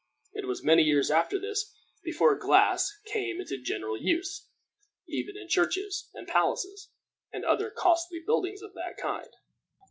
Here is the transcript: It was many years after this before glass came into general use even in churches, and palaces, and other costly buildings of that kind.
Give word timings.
It 0.33 0.47
was 0.47 0.63
many 0.63 0.81
years 0.81 1.11
after 1.11 1.37
this 1.37 1.71
before 2.03 2.35
glass 2.35 2.91
came 3.05 3.39
into 3.39 3.61
general 3.61 3.95
use 3.95 4.47
even 5.07 5.37
in 5.37 5.47
churches, 5.47 6.09
and 6.15 6.27
palaces, 6.27 6.89
and 7.31 7.45
other 7.45 7.69
costly 7.69 8.19
buildings 8.19 8.63
of 8.63 8.73
that 8.73 8.97
kind. 8.97 9.29